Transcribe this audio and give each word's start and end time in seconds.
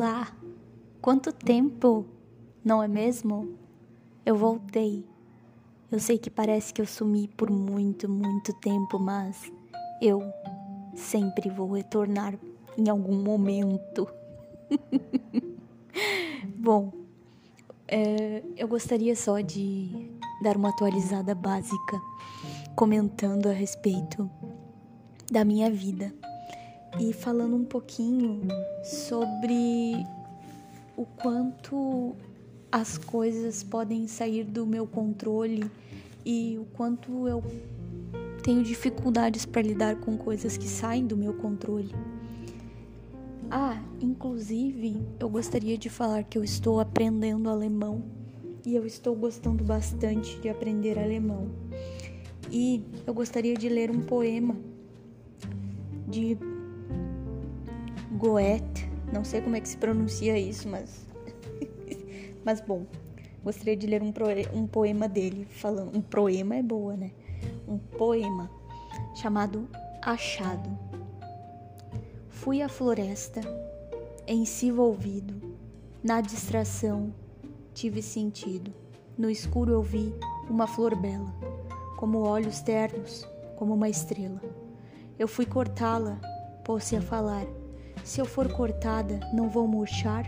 Olá! 0.00 0.32
Quanto 1.02 1.32
tempo, 1.32 2.06
não 2.64 2.80
é 2.80 2.86
mesmo? 2.86 3.58
Eu 4.24 4.36
voltei. 4.36 5.04
Eu 5.90 5.98
sei 5.98 6.16
que 6.16 6.30
parece 6.30 6.72
que 6.72 6.80
eu 6.80 6.86
sumi 6.86 7.26
por 7.26 7.50
muito, 7.50 8.08
muito 8.08 8.52
tempo, 8.60 8.96
mas 9.00 9.50
eu 10.00 10.22
sempre 10.94 11.50
vou 11.50 11.72
retornar 11.72 12.38
em 12.78 12.88
algum 12.88 13.20
momento. 13.20 14.06
Bom, 16.54 16.92
é, 17.88 18.44
eu 18.56 18.68
gostaria 18.68 19.16
só 19.16 19.40
de 19.40 20.12
dar 20.44 20.56
uma 20.56 20.68
atualizada 20.68 21.34
básica 21.34 22.00
comentando 22.76 23.48
a 23.48 23.52
respeito 23.52 24.30
da 25.28 25.44
minha 25.44 25.68
vida 25.68 26.14
e 26.98 27.12
falando 27.12 27.56
um 27.56 27.64
pouquinho 27.64 28.40
sobre 28.82 30.04
o 30.96 31.04
quanto 31.04 32.16
as 32.70 32.98
coisas 32.98 33.62
podem 33.62 34.08
sair 34.08 34.44
do 34.44 34.66
meu 34.66 34.86
controle 34.86 35.70
e 36.24 36.58
o 36.60 36.64
quanto 36.76 37.28
eu 37.28 37.42
tenho 38.42 38.62
dificuldades 38.62 39.46
para 39.46 39.62
lidar 39.62 39.96
com 39.96 40.16
coisas 40.16 40.56
que 40.56 40.66
saem 40.66 41.06
do 41.06 41.16
meu 41.16 41.34
controle. 41.34 41.94
Ah, 43.50 43.80
inclusive, 44.00 45.00
eu 45.18 45.28
gostaria 45.28 45.78
de 45.78 45.88
falar 45.88 46.24
que 46.24 46.36
eu 46.36 46.44
estou 46.44 46.80
aprendendo 46.80 47.48
alemão 47.48 48.02
e 48.66 48.74
eu 48.74 48.84
estou 48.84 49.14
gostando 49.14 49.64
bastante 49.64 50.38
de 50.40 50.48
aprender 50.48 50.98
alemão. 50.98 51.48
E 52.50 52.82
eu 53.06 53.14
gostaria 53.14 53.54
de 53.54 53.68
ler 53.68 53.90
um 53.90 54.00
poema 54.00 54.56
de 56.06 56.36
Goethe, 58.18 58.90
não 59.12 59.24
sei 59.24 59.40
como 59.40 59.54
é 59.54 59.60
que 59.60 59.68
se 59.68 59.76
pronuncia 59.76 60.36
isso, 60.36 60.68
mas 60.68 61.06
mas 62.44 62.60
bom, 62.60 62.84
gostaria 63.44 63.76
de 63.76 63.86
ler 63.86 64.02
um, 64.02 64.12
um 64.52 64.66
poema 64.66 65.08
dele 65.08 65.46
falando, 65.48 65.96
um 65.96 66.02
poema 66.02 66.56
é 66.56 66.62
boa, 66.62 66.96
né? 66.96 67.12
Um 67.66 67.78
poema 67.78 68.50
chamado 69.14 69.68
Achado. 70.02 70.68
Fui 72.28 72.60
à 72.60 72.68
floresta, 72.68 73.40
em 74.26 74.44
si 74.44 74.72
ouvido, 74.72 75.56
na 76.02 76.20
distração 76.20 77.14
tive 77.72 78.02
sentido. 78.02 78.72
No 79.16 79.30
escuro 79.30 79.72
eu 79.72 79.82
vi 79.82 80.12
uma 80.50 80.66
flor 80.66 80.96
bela, 80.96 81.32
como 81.96 82.18
olhos 82.18 82.60
ternos, 82.60 83.28
como 83.56 83.74
uma 83.74 83.88
estrela. 83.88 84.40
Eu 85.18 85.28
fui 85.28 85.46
cortá-la, 85.46 86.20
pôs-se 86.64 86.96
a 86.96 87.00
falar 87.00 87.46
se 88.04 88.20
eu 88.20 88.24
for 88.24 88.52
cortada, 88.52 89.20
não 89.32 89.48
vou 89.48 89.66
murchar? 89.66 90.24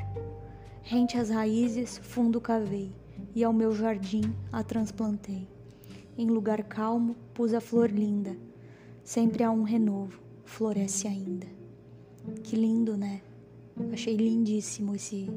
Rente 0.83 1.17
as 1.17 1.31
raízes, 1.31 1.99
fundo 1.99 2.41
cavei, 2.41 2.93
e 3.35 3.45
ao 3.45 3.53
meu 3.53 3.73
jardim 3.73 4.35
a 4.53 4.63
transplantei. 4.63 5.47
Em 6.17 6.27
lugar 6.27 6.63
calmo, 6.65 7.17
pus 7.33 7.55
a 7.55 7.61
flor 7.61 7.91
linda. 7.91 8.37
Sempre 9.05 9.43
há 9.43 9.51
um 9.51 9.63
renovo, 9.63 10.21
floresce 10.45 11.07
ainda. 11.07 11.47
Que 12.43 12.57
lindo, 12.57 12.97
né? 12.97 13.23
Achei 13.93 14.17
lindíssimo 14.17 14.95
esse, 14.95 15.31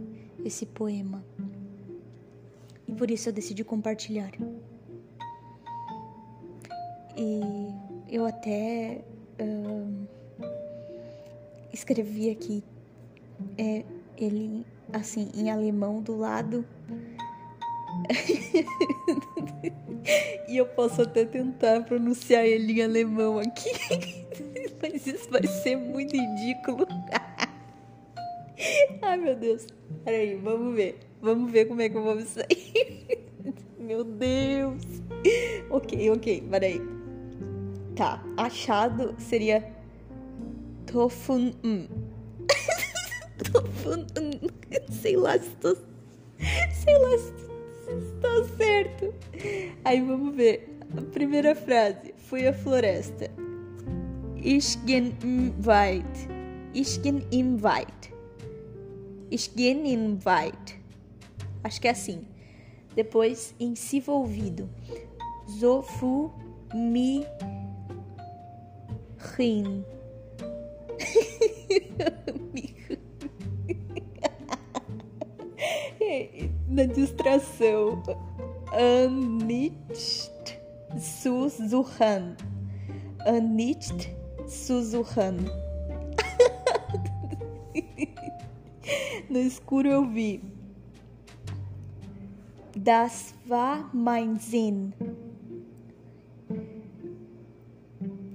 esse 0.44 0.66
poema. 0.66 1.24
E 2.88 2.94
por 2.94 3.10
isso 3.10 3.30
eu 3.30 3.34
decidi 3.34 3.64
compartilhar. 3.64 4.32
E 7.16 7.42
eu 8.10 8.26
até. 8.26 9.04
Uh, 9.40 10.23
escrevi 11.74 12.30
aqui 12.30 12.64
é, 13.58 13.84
ele 14.18 14.66
assim 14.92 15.30
em 15.36 15.50
alemão 15.50 16.02
do 16.02 16.18
lado. 16.18 16.66
e 20.48 20.58
eu 20.58 20.66
posso 20.66 21.02
até 21.02 21.26
tentar 21.26 21.84
pronunciar 21.84 22.46
ele 22.46 22.74
em 22.74 22.84
alemão 22.84 23.40
aqui, 23.40 23.70
mas 24.82 25.08
isso 25.08 25.30
vai 25.30 25.46
ser 25.46 25.76
muito 25.76 26.16
ridículo. 26.16 26.88
Ai 29.02 29.18
meu 29.18 29.36
Deus, 29.36 29.68
peraí, 30.04 30.36
vamos 30.36 30.76
ver, 30.76 31.00
vamos 31.22 31.52
ver 31.52 31.66
como 31.66 31.82
é 31.82 31.90
que 31.90 31.98
eu 31.98 32.04
vou 32.04 32.16
me 32.16 32.24
sair. 32.24 33.26
meu 33.80 34.04
Deus, 34.04 34.82
ok, 35.70 36.12
ok, 36.12 36.44
peraí. 36.50 36.82
Tá, 37.96 38.24
achado 38.38 39.16
seria 39.20 39.73
Tofun. 40.94 41.52
Tofun. 43.52 44.06
Sei 44.92 45.18
lá 45.18 45.40
se 45.40 45.50
tô. 45.56 45.76
Sei 46.72 46.98
lá 47.00 47.18
se, 47.18 47.34
estou 47.98 48.46
certo. 48.56 49.12
Aí 49.84 50.00
vamos 50.02 50.36
ver. 50.36 50.78
A 50.96 51.02
primeira 51.02 51.56
frase. 51.56 52.14
Fui 52.16 52.46
à 52.46 52.54
floresta. 52.54 53.28
Ich 54.38 54.78
Wald. 55.64 56.30
Ich 56.76 57.00
gen 57.02 57.24
im 59.88 60.24
Wald. 60.24 60.80
Acho 61.64 61.82
que 61.82 61.88
é 61.88 61.92
assim. 61.92 62.22
Depois, 62.96 63.56
em 63.60 63.74
envolvido. 63.94 64.70
So 65.60 65.82
fu 65.82 66.32
mi 66.72 67.26
rin. 69.36 69.84
Na 76.68 76.86
distração. 76.86 78.02
Anit 78.72 80.60
Suzuhan. 80.98 82.36
Anit 83.26 84.10
Suzuhan. 84.48 85.38
No 89.30 89.40
escuro 89.40 89.88
eu 89.88 90.06
vi. 90.06 90.42
Das 92.76 93.34
war 93.48 93.90
mein 93.94 94.38
Sinn. 94.38 94.94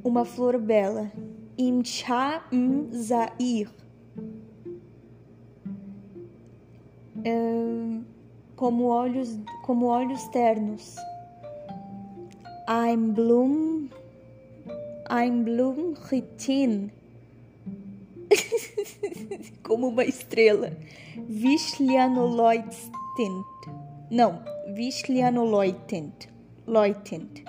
Uma 0.03 0.25
flor 0.25 0.59
bela 0.59 1.13
im 1.59 1.85
Sha'm 1.85 2.89
Zair. 2.93 3.69
como 8.57 8.87
olhos 8.87 9.39
como 9.63 9.89
olhos 9.89 10.31
ternos. 10.31 10.97
Ein 12.67 13.13
Blum 13.13 13.91
Ein 15.09 15.45
Blum 15.45 15.95
Ritin. 16.11 16.91
como 19.63 19.89
uma 19.89 20.05
estrela. 20.05 20.73
Vishlianoloitent. 21.17 23.47
Não, 24.11 24.43
Vishlianoloitent. 24.75 26.29
Leutent. 26.67 27.43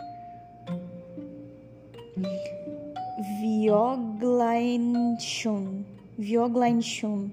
Viogleinschon, 3.59 5.83
Viogleinschon. 6.17 7.31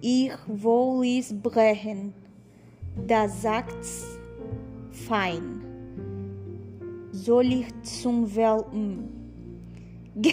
Ich 0.00 0.32
will 0.48 1.04
es 1.04 1.32
brechen. 1.32 2.12
Da 3.06 3.28
sagt's 3.28 4.18
fein. 4.90 5.60
Soll 7.12 7.52
ich 7.52 7.68
zum 7.82 8.34
Welpen? 8.34 9.08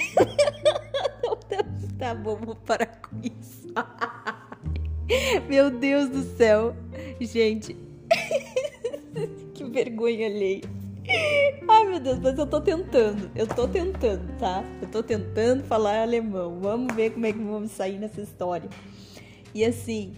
tá 1.99 2.15
bom, 2.15 2.37
vou 2.37 2.55
parar 2.55 2.99
com 2.99 3.21
isso. 3.21 3.67
Meu 5.47 5.69
Deus 5.69 6.09
do 6.09 6.23
céu. 6.35 6.75
Gente, 7.21 7.77
que 9.53 9.63
vergonha 9.65 10.25
alheia. 10.25 10.74
Ai 11.07 11.85
meu 11.85 11.99
Deus, 11.99 12.19
mas 12.19 12.37
eu 12.37 12.47
tô 12.47 12.59
tentando, 12.61 13.29
eu 13.35 13.47
tô 13.47 13.67
tentando, 13.67 14.37
tá? 14.37 14.63
Eu 14.81 14.87
tô 14.87 15.03
tentando 15.03 15.63
falar 15.63 16.01
alemão. 16.01 16.59
Vamos 16.59 16.93
ver 16.95 17.11
como 17.11 17.25
é 17.25 17.33
que 17.33 17.39
vamos 17.39 17.71
sair 17.71 17.99
nessa 17.99 18.21
história. 18.21 18.69
E 19.53 19.63
assim, 19.63 20.13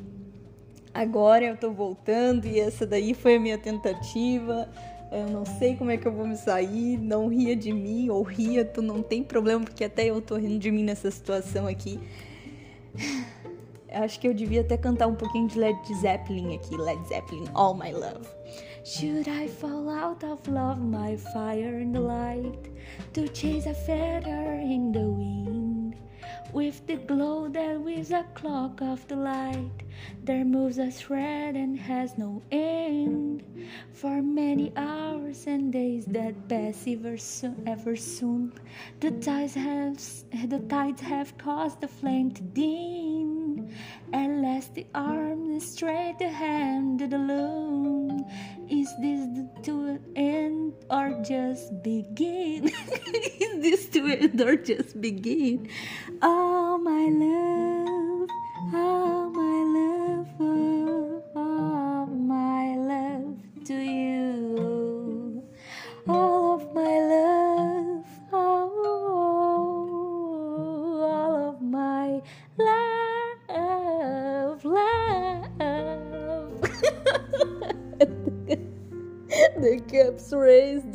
agora 0.93 1.45
eu 1.45 1.57
tô 1.57 1.71
voltando 1.71 2.45
e 2.45 2.59
essa 2.59 2.85
daí 2.85 3.13
foi 3.13 3.35
a 3.35 3.39
minha 3.39 3.57
tentativa. 3.57 4.69
Eu 5.11 5.27
não 5.27 5.45
sei 5.45 5.75
como 5.75 5.91
é 5.91 5.97
que 5.97 6.07
eu 6.07 6.11
vou 6.11 6.27
me 6.27 6.37
sair. 6.37 6.97
Não 6.97 7.27
ria 7.27 7.55
de 7.55 7.71
mim 7.71 8.09
ou 8.09 8.23
ria, 8.23 8.63
tu 8.63 8.81
não 8.81 9.01
tem 9.01 9.23
problema, 9.23 9.63
porque 9.63 9.83
até 9.83 10.05
eu 10.05 10.21
tô 10.21 10.35
rindo 10.35 10.59
de 10.59 10.71
mim 10.71 10.83
nessa 10.83 11.11
situação 11.11 11.67
aqui. 11.67 11.99
Acho 13.91 14.19
que 14.19 14.27
eu 14.27 14.33
devia 14.33 14.61
até 14.61 14.77
cantar 14.77 15.07
um 15.07 15.15
pouquinho 15.15 15.47
de 15.47 15.57
Led 15.57 15.77
Zeppelin 16.01 16.55
aqui. 16.55 16.75
Led 16.75 17.07
Zeppelin, 17.07 17.45
All 17.53 17.73
My 17.73 17.91
Love. 17.91 18.27
Should 18.83 19.27
I 19.27 19.47
fall 19.47 19.89
out 19.89 20.23
of 20.23 20.47
love, 20.47 20.79
my 20.79 21.17
fire 21.17 21.85
the 21.91 21.99
light, 21.99 22.71
to 23.13 23.27
chase 23.29 23.67
a 23.67 23.73
feather 23.73 24.59
in 24.61 24.91
the 24.91 24.99
wind? 24.99 25.67
with 26.53 26.85
the 26.87 26.95
glow 26.95 27.47
that 27.49 27.79
with 27.79 28.11
a 28.11 28.25
clock 28.33 28.81
of 28.81 29.05
the 29.07 29.15
light 29.15 29.83
there 30.23 30.45
moves 30.45 30.77
a 30.77 30.89
thread 30.89 31.55
and 31.55 31.77
has 31.77 32.17
no 32.17 32.41
end 32.51 33.43
for 33.91 34.21
many 34.21 34.71
hours 34.77 35.45
and 35.47 35.73
days 35.73 36.05
that 36.05 36.33
pass 36.47 36.85
ever 36.87 37.17
soon 37.17 37.55
ever 37.67 37.95
soon 37.95 38.53
the 39.01 39.11
tides 39.11 39.55
have 39.55 39.97
the 40.49 40.59
tides 40.69 41.01
have 41.01 41.37
caused 41.37 41.81
the 41.81 41.87
flame 41.87 42.31
to 42.31 42.41
dim 42.41 43.26
and 44.13 44.41
last 44.41 44.75
the 44.75 44.85
arm 44.93 45.59
straight 45.59 46.15
the 46.19 46.29
hand 46.29 46.99
the 46.99 47.17
loom 47.17 48.25
is 48.69 48.93
this 48.99 49.21
the 49.31 49.47
to 49.63 49.99
end 50.15 50.73
or 50.89 51.23
just 51.23 51.71
begin? 51.83 52.67
Is 53.39 53.61
this 53.61 53.87
to 53.89 54.07
end 54.07 54.41
or 54.41 54.57
just 54.57 54.99
begin? 54.99 55.69
Oh 56.21 56.77
my 56.77 57.07
love 57.07 57.56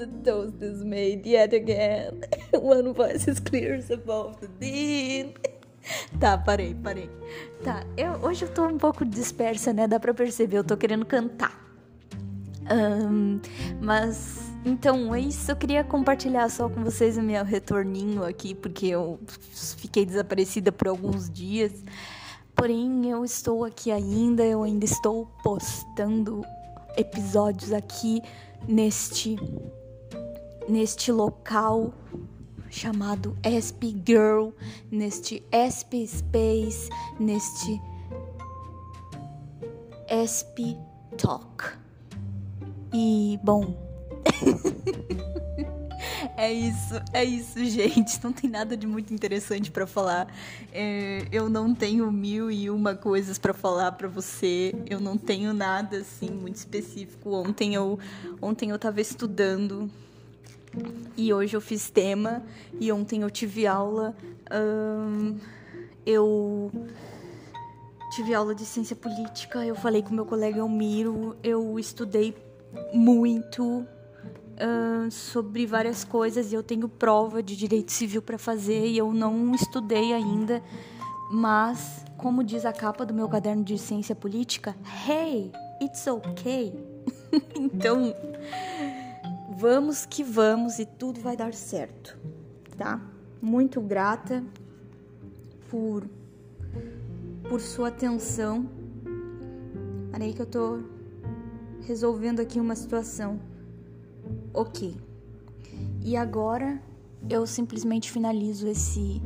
the 0.07 0.23
toast 0.25 0.63
is 0.63 0.83
made 0.85 1.27
yet 1.27 1.55
again. 1.55 2.25
One 2.53 2.93
voice 2.93 3.29
is 3.29 3.41
clear 3.41 3.81
above 3.91 4.41
the 4.41 4.49
din. 4.61 5.35
Tá, 6.21 6.39
parei, 6.39 6.75
parei. 6.75 7.11
Tá, 7.65 7.85
eu, 7.97 8.13
hoje 8.23 8.45
eu 8.45 8.49
tô 8.49 8.67
um 8.69 8.79
pouco 8.79 9.05
dispersa, 9.05 9.73
né? 9.73 9.89
Dá 9.89 9.99
pra 9.99 10.15
perceber, 10.15 10.59
eu 10.59 10.65
tô 10.65 10.77
querendo 10.77 11.05
cantar. 11.05 11.61
Um, 12.71 13.41
mas, 13.81 14.53
então, 14.65 15.13
é 15.13 15.19
isso. 15.19 15.51
Eu 15.51 15.57
queria 15.57 15.83
compartilhar 15.83 16.49
só 16.51 16.69
com 16.69 16.85
vocês 16.85 17.19
o 17.19 17.23
meu 17.23 17.45
retorninho 17.45 18.23
aqui, 18.25 18.55
porque 18.55 18.87
eu 18.87 19.19
fiquei 19.77 20.07
desaparecida 20.07 20.71
por 20.71 20.87
alguns 20.87 21.29
dias. 21.29 21.73
Porém, 22.55 23.11
eu 23.11 23.25
estou 23.25 23.65
aqui 23.65 23.91
ainda, 23.91 24.45
eu 24.45 24.63
ainda 24.63 24.85
estou 24.85 25.27
postando 25.43 26.45
episódios 26.97 27.73
aqui 27.73 28.23
neste 28.69 29.37
neste 30.69 31.13
local 31.13 31.93
chamado 32.71 33.37
SP 33.45 33.93
Girl, 34.05 34.51
neste 34.91 35.45
SP 35.51 36.07
Space, 36.07 36.89
neste 37.21 37.81
SP 40.09 40.77
Talk. 41.19 41.77
E 42.93 43.39
bom, 43.43 43.77
é 46.37 46.53
isso, 46.53 46.95
é 47.13 47.25
isso, 47.25 47.65
gente. 47.65 48.23
Não 48.23 48.33
tem 48.33 48.51
nada 48.51 48.77
de 48.77 48.87
muito 48.87 49.13
interessante 49.13 49.71
para 49.71 49.87
falar. 49.87 50.33
É, 50.73 51.27
eu 51.31 51.49
não 51.49 51.75
tenho 51.75 52.11
mil 52.11 52.51
e 52.51 52.71
uma 52.71 52.95
coisas 52.95 53.39
para 53.39 53.55
falar 53.55 53.93
para 53.93 54.09
você. 54.09 54.75
Eu 54.89 55.01
não 55.01 55.17
tenho 55.17 55.53
nada 55.53 55.99
assim 55.99 56.31
muito 56.31 56.57
específico. 56.57 57.35
Ontem 57.35 57.75
eu, 57.75 57.99
ontem 58.41 58.71
eu 58.71 58.79
tava 58.79 59.01
estudando 59.01 59.91
e 61.17 61.33
hoje 61.33 61.57
eu 61.57 61.61
fiz 61.61 61.91
tema 61.91 62.43
e 62.81 62.91
ontem 62.93 63.23
eu 63.23 63.31
tive 63.31 63.67
aula. 63.67 64.15
Hum, 64.53 65.39
eu 66.05 66.71
tive 68.15 68.35
aula 68.35 68.55
de 68.55 68.65
ciência 68.65 68.97
política. 68.97 69.65
Eu 69.65 69.75
falei 69.75 70.03
com 70.03 70.15
meu 70.15 70.27
colega 70.27 70.59
Elmiro. 70.59 71.37
Eu 71.43 71.79
estudei 71.79 72.35
muito 72.93 73.87
sobre 75.11 75.67
várias 75.67 76.05
coisas 76.05 76.53
e 76.53 76.55
eu 76.55 76.63
tenho 76.63 76.89
prova 76.89 77.43
de 77.43 77.57
direito 77.57 77.93
civil 77.93 78.23
para 78.23 78.39
fazer 78.39 78.87
e 78.87 78.99
eu 78.99 79.13
não 79.13 79.55
estudei 79.55 80.13
ainda, 80.13 80.63
mas 81.31 82.05
como 82.17 82.45
diz 82.45 82.65
a 82.65 82.73
capa 82.73 83.05
do 83.05 83.13
meu 83.13 83.29
caderno 83.29 83.65
de 83.65 83.77
ciência 83.79 84.15
política, 84.15 84.77
hey, 85.09 85.51
it's 85.83 86.07
okay. 86.07 86.73
então, 87.57 88.15
vamos 89.63 90.05
que 90.05 90.25
vamos 90.25 90.81
e 90.81 90.85
tudo 90.85 91.21
vai 91.21 91.37
dar 91.37 91.55
certo, 91.55 92.19
tá? 92.77 93.01
Muito 93.41 93.81
grata 93.81 94.43
por 95.71 96.05
por 97.49 97.61
sua 97.61 97.87
atenção. 97.87 98.69
Parei 100.11 100.33
que 100.33 100.43
eu 100.43 100.47
tô 100.47 100.81
resolvendo 101.83 102.41
aqui 102.41 102.59
uma 102.59 102.75
situação. 102.75 103.39
Ok. 104.53 104.97
E 106.03 106.17
agora 106.17 106.83
eu 107.31 107.47
simplesmente 107.47 108.11
finalizo 108.11 108.67
esse 108.67 109.23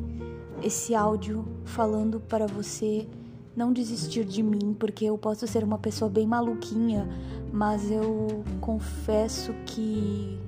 esse 0.63 0.95
áudio 0.95 1.47
falando 1.65 2.21
para 2.21 2.47
você 2.47 3.09
não 3.57 3.73
desistir 3.73 4.25
de 4.25 4.43
mim, 4.43 4.77
porque 4.79 5.07
eu 5.07 5.17
posso 5.17 5.47
ser 5.47 5.65
uma 5.65 5.79
pessoa 5.79 6.11
bem 6.11 6.27
maluquinha, 6.27 7.09
mas 7.51 7.91
eu 7.91 8.45
confesso 8.61 9.55
que 9.65 10.39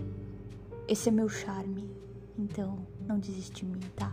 esse 0.87 1.09
é 1.09 1.13
meu 1.13 1.29
charme. 1.29 1.91
Então, 2.39 2.79
não 3.07 3.19
desiste 3.19 3.65
de 3.65 3.65
mim, 3.65 3.81
tá? 3.97 4.13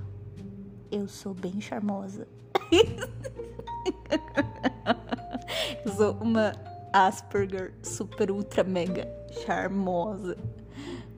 Eu 0.89 1.07
sou 1.07 1.33
bem 1.33 1.59
charmosa. 1.59 2.25
eu 5.85 5.91
sou 5.91 6.13
uma 6.13 6.53
Asperger 6.93 7.73
super 7.83 8.31
ultra 8.31 8.63
mega 8.63 9.05
charmosa 9.43 10.37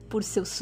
por 0.08 0.24
seus 0.24 0.60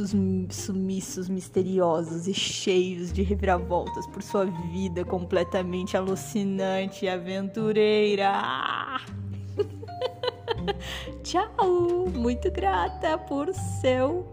sumiços 0.51 1.29
misteriosos 1.29 2.27
e 2.27 2.35
cheios 2.35 3.13
de 3.13 3.23
reviravoltas, 3.23 4.07
por 4.09 4.23
sua 4.23 4.45
vida 4.45 5.05
completamente 5.05 5.97
alucinante 5.97 7.05
e 7.05 7.09
aventureira. 7.09 9.01
Tchau! 11.23 12.09
Muito 12.15 12.51
grata 12.51 13.17
por 13.19 13.55
seu 13.55 14.27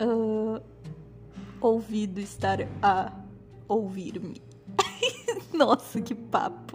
uh, 0.00 0.60
ouvido 1.60 2.20
estar 2.20 2.58
a 2.82 3.12
ouvir-me. 3.68 4.42
Nossa, 5.52 6.00
que 6.00 6.14
papo! 6.14 6.71